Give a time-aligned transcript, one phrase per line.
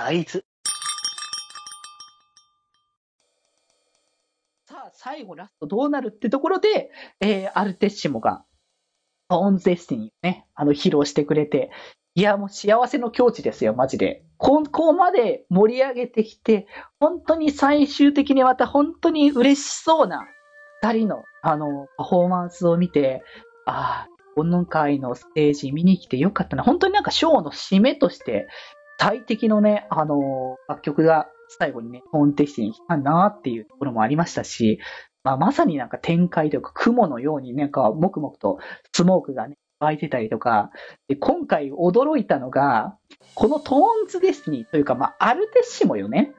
[0.00, 0.42] 大豆。
[4.64, 6.90] さあ、最後ラストどうなるってところで、
[7.20, 8.42] えー、アルテッシモが、
[9.28, 11.70] オンゼスティにね、あの、披露してくれて、
[12.14, 14.24] いや、もう幸せの境地ですよ、マジで。
[14.38, 16.66] ここまで盛り上げてきて、
[16.98, 20.24] 本当に最終的にまた本当に嬉しそうな
[20.80, 23.22] 二人の、あの、パフォーマンスを見て、
[23.66, 26.62] ああ、今回のステージ見に来てよかったな。
[26.62, 28.48] 本当になんかショーの締めとして、
[29.00, 34.78] 最適のね、あの、楽曲が最後にね、コンテスに来たなっていうところもありましたし、
[35.24, 38.58] まあ、まさになんか展開というか雲のようになんかもくもくと
[38.92, 40.70] スモークがね、湧いてたりとか、
[41.08, 42.98] で今回驚いたのが、
[43.34, 46.34] このトーンズデスニーというか、まあ、アルテッシモよね。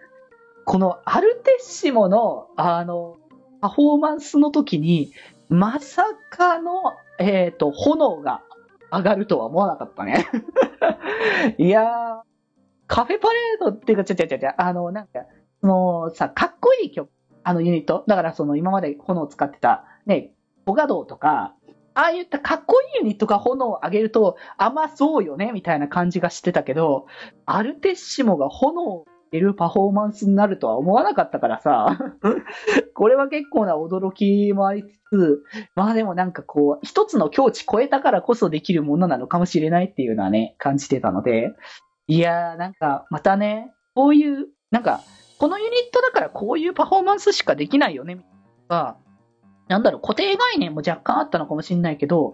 [0.66, 3.18] このアルテッシモの、あの、
[3.60, 5.12] パフォーマンスの時に、
[5.50, 8.44] まさかの、えっ、ー、と、炎が
[8.92, 10.28] 上がるとは思わなかったね。
[11.58, 12.31] いやー、
[12.92, 15.22] カフェパレードっていうか、ちゃちゃちゃちゃ、あの、なんか、
[15.62, 17.10] もうさ、かっこいい曲、
[17.42, 18.04] あのユニット。
[18.06, 20.34] だからその今まで炎を使ってた、ね、
[20.66, 21.56] ポガドとか、
[21.94, 27.06] ああいったかっこいいユニットが炎を上げると、あ、まあそうよね、みたいな感じがしてたけど、
[27.46, 31.98] アルテッシモが炎を上げるパフォーマンスになるとは思わなかったからさ、
[32.94, 35.44] これは結構な驚きもありつつ、
[35.76, 41.54] まあでもなんかこう、一つの境地超えたからこそできるものなのかもしれないっていうのはね、感じてたので、
[42.12, 45.00] いやーなんかまたね、こういう、なんか、
[45.38, 48.32] このユニットだからこういうパフォーマンスしかできないよね、みたい
[48.68, 48.98] な
[49.70, 52.34] なんだろう、固定概念も若干あったのかもしれないけど、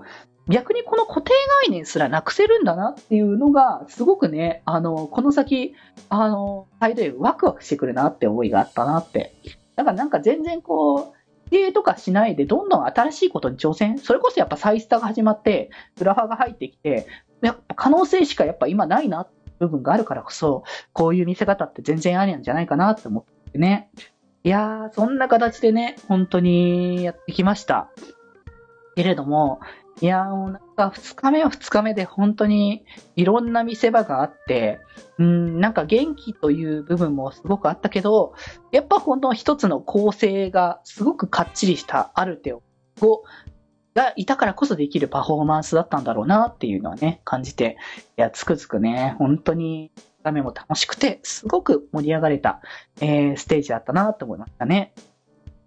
[0.50, 1.31] 逆にこの固定
[1.67, 5.75] 概念すらなくせるんだなっていうのが、すごくね、あの、この先、
[6.09, 9.36] あの、サイドへワクワクしてくるなって思いがあったなって。
[9.75, 11.17] だからなんか全然こう、
[11.50, 14.00] 否定とかしないで、どんどん新しいことに挑戦。
[14.00, 15.69] それこそやっぱサイスターが始まって、
[16.00, 17.06] グラファーが入ってきて、
[17.41, 20.63] やっぱ可能性しかやっぱ今ないなって部分があるからこそ、
[20.94, 23.89] こういう見せ方って全然ありなんじゃないかなって思ってね。
[24.44, 27.90] いやー、そんな形でね、本当にやってきました。
[28.95, 29.59] けれども、
[30.00, 32.85] いやー、なんか2日目は2日目で本当に
[33.16, 34.79] いろんな見せ場があって、
[35.18, 38.34] うん、なんか元気という部分もすごくあったけど、
[38.72, 42.62] やっぱこの一つの構成がすごくかっちりしたアルテオ
[43.01, 43.24] を
[43.97, 47.78] がいたからこそできるパフォーマンスだったんだろうなっていうのはね、感じて、
[48.16, 49.91] いや、つくづくね、本当に
[50.24, 52.62] 画面も楽しくて、すごく盛り上がれた、
[53.02, 54.94] えー、ステージだったなと思いましたね。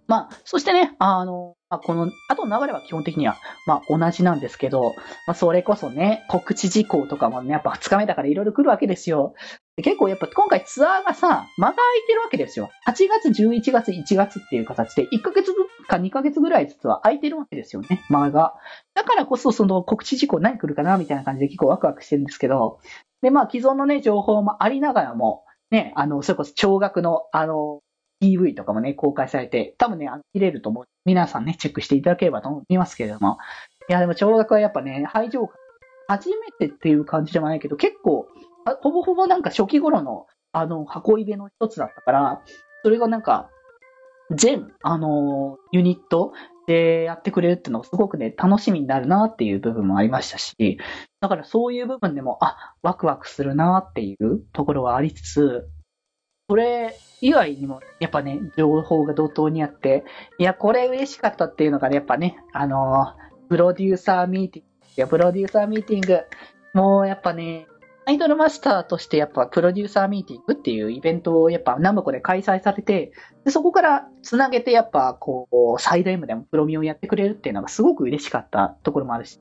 [0.07, 3.37] まあ、そしてね、あの、まあ、この、後の流れは基本的には、
[3.67, 4.93] まあ、同じなんですけど、
[5.27, 9.33] まあ、それこそね、告知事項とかもね、やっぱ2日目だからいろいろ来るわけですよ。
[9.77, 12.69] 結構やっぱ今回ツアーがさ、間が空いてるわけですよ。
[12.87, 15.53] 8月、11月、1月っていう形で、1ヶ月
[15.87, 18.55] か2ヶ月ぐらいずつは空いてるわけですよね、間が。
[18.93, 22.79] だからこそその告知事項何来るかなみたいな感じで結構ワクワクしてるんですけど、
[23.21, 27.79] で、まあ既存のね、情報もありながらも、ね、あの、それこそ驚愕の、あの、
[28.21, 30.83] PV とかもね、公開されて、多分ね、見れると思う。
[31.05, 33.37] 皆さんね、チェックしていただければと思いますけれども。
[33.89, 35.49] いや、でも驚愕はやっぱね、排除
[36.07, 38.27] 初めてっていう感じでもないけど、結構、
[38.81, 42.41] ほぼほぼなんか初期頃の、あの、箱入れの一つだったから、
[42.83, 43.49] それがなんか、
[44.31, 46.33] 全、あの、ユニット
[46.67, 50.79] でやってくれるっていうのがすごくね、楽しみになるなっていう部分もありましたし、
[51.19, 55.69] だからそういう部分でも、あ、ワクワクするなっていうところはありつつ、
[56.49, 60.03] それ以外にも、やっぱね、情報が怒涛にあって、
[60.37, 63.15] いや、これ嬉しかったっていうのがね、やっぱね、あの、
[63.49, 66.19] プロデューサーミーティング、いや、プロデューサーミーティング、
[66.73, 67.67] もうやっぱね、
[68.11, 73.13] アイドルマスターとしてやっぱプロデューサーミーティングっていうイベントをやっぱナムコで開催されて、
[73.45, 75.47] でそこからつなげてやっぱこ
[75.79, 79.39] う、サイド M でもプロミをやってくれるっていうのがすごく嬉しかったところもあるし、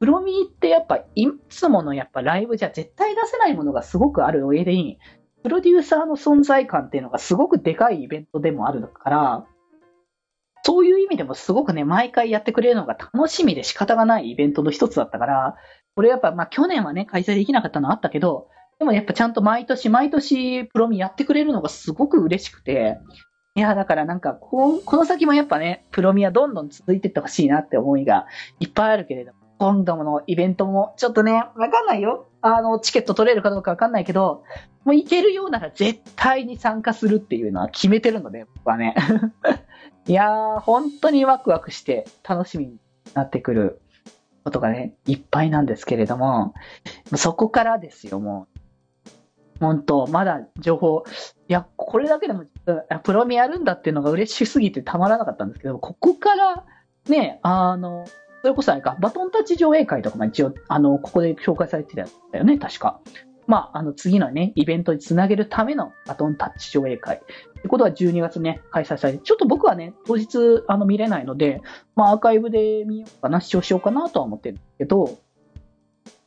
[0.00, 4.98] プロミってやっぱいつものやっぱライブじゃ絶対出せないものがすごくある上で、
[5.44, 9.46] プロデューサーの存在感っていうのがすごくでかいイベントでもあるから、
[10.64, 15.56] そういう意味でもすごくね、毎回やってくれるのが楽しみで仕方がないイベントの一つだったから、
[15.96, 22.98] これやっぱ、まあ去年はね、開催できなかったのあったけど、でもやっぱちゃんと毎年毎年プロミやってくれるのがすごく嬉しくて、
[23.54, 28.26] いや、だからなんかこ、この先もやっぱね、プロミはどんどん続いていってほしいなって思いが
[28.60, 32.28] いっぱいあるけれども、今度のイベントもちょっとね、わかんないよ。
[32.42, 34.44] あの、チケット取れるかどうかわかんないけど、
[34.84, 38.94] もう行けるようなら絶対に参加するっていうのは決めてるので、僕はね。
[40.06, 42.76] いやー、本当にワクワクして楽しみに
[43.14, 43.80] なってくる
[44.46, 46.54] ことがね、いっぱいなんですけれども、
[47.16, 48.58] そこからですよ、もう。
[49.58, 51.02] 本当、まだ情報、
[51.48, 52.44] いや、これだけでも、
[53.02, 56.64] プロミやるんだっていうのが嬉しすぎてたまらなかったんですけど、ここから
[57.08, 58.06] ね、あの、
[58.42, 63.00] それこそあれか、バトンタッチ上映会とかも一応、あの、ここで紹介されてたよね、確か。
[63.46, 67.16] まあ、あの、次のね、イベントにつなげるためのバトンタッチ上映会。
[67.16, 71.62] ってことは12月ね、開催されて、ちょっと僕はね、当日、あの、見れないので、
[71.94, 75.18] まあ、アーカイブで見ようかな、視聴しようかなとは思ってるけど、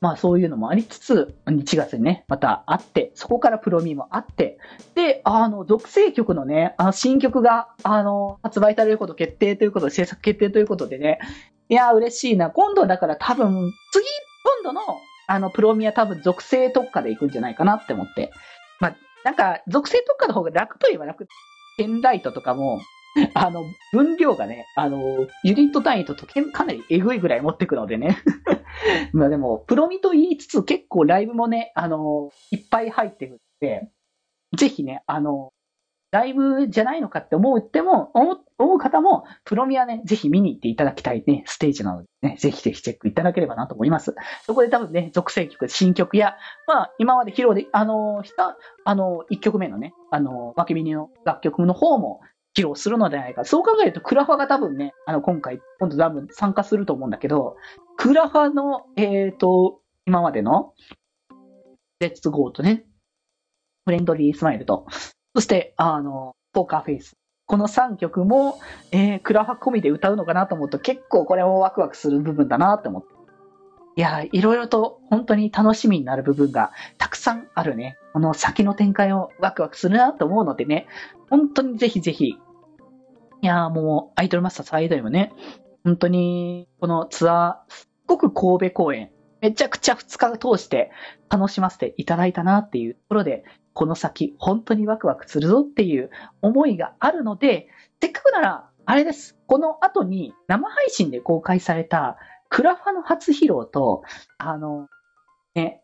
[0.02, 4.58] まあそういうのもありつつ、1月にね、また会って、そこからプロミーもあって、
[4.96, 11.20] で、あの、属性曲のね、あの、新曲が、あの、発売されること決定ということで、制作決定ということでね、
[11.68, 12.50] いや、嬉しいな。
[12.50, 14.06] 今度だから多分、次、
[14.64, 14.82] 今度の、
[15.30, 18.32] あの、プロミは多分属性特化で行くんじゃないかなって思って。
[18.80, 21.28] まあ、なんか、属性特化の方が楽といえば楽。
[21.78, 22.82] ペンライトとかも、
[23.36, 28.18] あの、分量がね、あの、ユニット単位と時計かなりエグいぐらい持ってくのでね。
[29.14, 33.88] まあでも、プロミと言いつつ結構ライブもね、あの、いっぱい入ってくるんで、
[34.58, 35.54] ぜひね、あの、
[36.12, 38.12] ライブじゃないのかって思うっても、
[38.58, 44.16] 思う方も、プロミはね、ぜひ見に行っていただきたいね、ステージなのでね、ぜひぜひチェックいただければなと思います。
[44.46, 46.36] そこで多分ね、属性曲、新曲や、
[46.68, 52.22] まあ、今まで披露で、あの、した、あの、1曲目のね、あの、負けミニの楽曲の方も、
[52.58, 53.46] 披露するのではないか。
[53.46, 57.56] そう考えると、クラファが多分ね、あの、今回、今度多分参加すると思うんだけど、
[57.98, 60.74] クラファの、えっ、と、今までの、
[62.00, 62.86] レッツゴーとね、
[63.86, 64.88] フレンドリースマイルと、
[65.36, 67.16] そして、あの、ポーカーフェイス。
[67.46, 68.60] この3曲も、
[68.92, 73.08] えー、クラファ込みで歌うのかなと思うと結構これもワクワクする部分だなって思って。
[73.96, 77.98] いや、いろいろと本当に楽しみになる部分がたくさんあるね。
[78.14, 80.86] この先の展開をワクワクするなと思うのでね、
[81.30, 82.38] 本当にぜひぜひ
[83.42, 85.32] いやもう、アイドルマスターサイドにもね、
[85.86, 89.12] 本当に、このツアー、すっごく神戸公演、
[89.42, 90.92] めちゃくちゃ2日通して
[91.30, 93.46] 楽しませていただいたなっていうところで、
[93.80, 96.10] この先、本当にワクワクするぞっていう
[96.42, 97.70] 思いがあるので、
[98.02, 99.38] せっかくなら、あれです。
[99.48, 102.18] この後に生配信で公開された
[102.50, 104.04] クラファの初披露と、
[104.38, 104.90] あの、
[105.56, 105.82] ね、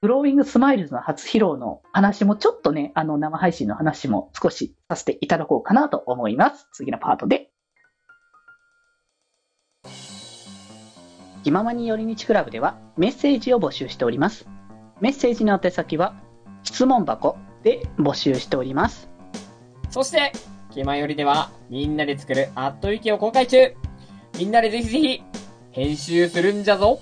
[0.00, 6.68] Growing Smiles の初披露の話もちょっとね、あの生配信の話も少しさせていただこうかなと思います。
[6.72, 7.50] 次のパートで。
[11.42, 14.46] 気ままに寄り道クラブではメッセージを募集しております。
[15.00, 16.14] メッセージの宛先は
[16.64, 19.08] 質問箱で募集しております。
[19.90, 20.32] そして、
[20.72, 23.74] 気まよりではみんなで作るアットウィキを公開中
[24.36, 25.22] みんなでぜひぜひ
[25.70, 27.00] 編集するんじゃぞ